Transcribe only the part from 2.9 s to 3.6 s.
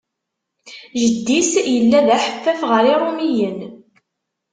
Iṛumiyen.